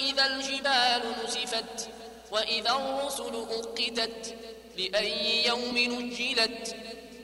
[0.00, 1.88] وإذا الجبال نسفت
[2.30, 4.36] وإذا الرسل أقتت
[4.78, 6.76] لأي يوم نجلت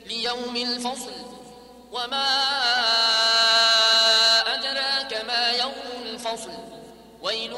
[0.05, 1.13] ليوم الفصل
[1.91, 2.27] وما
[4.53, 6.51] أدراك ما يوم الفصل
[7.21, 7.53] ويل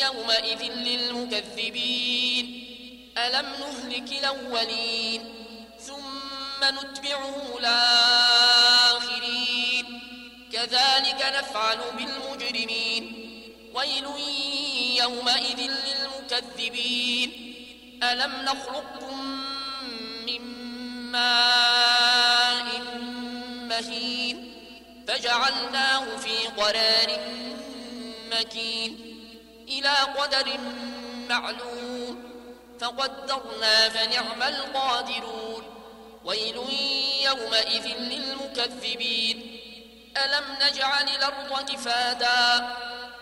[0.00, 2.46] يومئذ للمكذبين.
[3.18, 5.34] ألم نهلك الأولين
[5.80, 8.86] ثم نتبعه الآخرين.
[10.52, 12.25] كذلك نفعل بالمجرمين
[13.86, 14.06] ويل
[14.98, 17.30] يومئذ للمكذبين.
[18.02, 19.20] ألم نخلقكم
[20.26, 20.42] من
[21.12, 22.80] ماء
[23.70, 24.36] مهين
[25.08, 27.20] فجعلناه في قرار
[28.32, 28.92] مكين.
[29.68, 30.58] إلى قدر
[31.28, 32.32] معلوم
[32.80, 35.64] فقدرنا فنعم القادرون.
[36.24, 36.56] ويل
[37.24, 39.60] يومئذ للمكذبين.
[40.16, 42.76] ألم نجعل الأرض كفاتا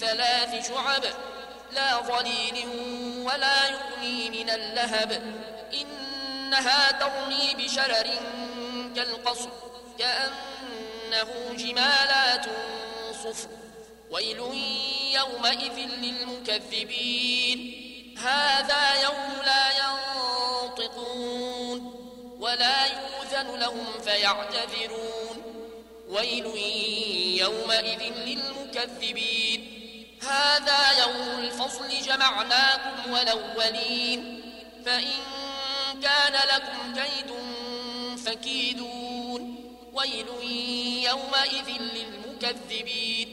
[0.00, 1.04] ثلاث شعب
[1.72, 2.68] لا ظليل
[3.24, 5.22] ولا يغني من اللهب.
[5.74, 8.08] إنها ترمي بشرر
[8.96, 9.48] كالقصر
[9.98, 12.46] كأنه جمالات
[13.24, 13.48] صفر.
[14.10, 14.38] ويل
[15.12, 17.58] يومئذ للمكذبين
[18.18, 19.66] هذا يوم لا
[20.64, 21.80] ينطقون
[22.40, 25.42] ولا يؤذن لهم فيعتذرون.
[26.08, 26.46] ويل
[27.40, 29.67] يومئذ للمكذبين
[30.28, 34.42] هذا يوم الفصل جمعناكم والأولين.
[34.86, 35.20] فإن
[36.02, 37.32] كان لكم كيد
[38.26, 39.64] فكيدون.
[39.92, 40.26] ويل
[41.04, 43.28] يومئذ للمكذبين.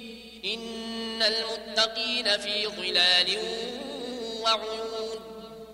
[0.46, 3.38] إن المتقين في ظلال
[4.42, 5.20] وعيون.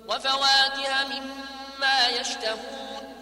[0.08, 3.16] وفواكه مما يشتهون.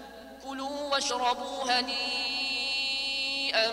[0.47, 3.71] كلوا واشربوا هنيئا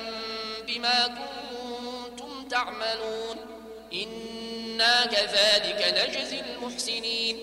[0.66, 3.65] بما كنتم تعملون.
[3.92, 7.36] إنا كذلك نجزي المحسنين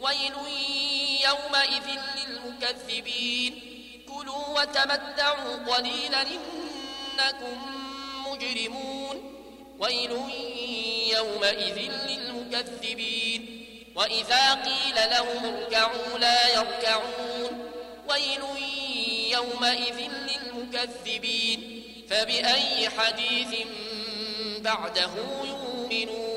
[0.00, 0.32] ويل
[1.24, 3.60] يومئذ للمكذبين
[4.08, 7.58] كلوا وتمتعوا قليلا إنكم
[8.26, 9.32] مجرمون
[9.78, 10.10] ويل
[11.12, 17.70] يومئذ للمكذبين وإذا قيل لهم اركعوا لا يركعون
[18.08, 18.42] ويل
[19.32, 23.66] يومئذ للمكذبين فبأي حديث
[24.58, 25.10] بعده
[25.44, 25.61] يؤمنون
[25.92, 26.31] تؤمنون